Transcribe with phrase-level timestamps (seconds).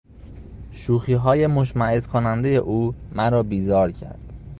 [0.71, 4.33] شوخیهای مشمئز کنندهی او مرا بیزار کرد.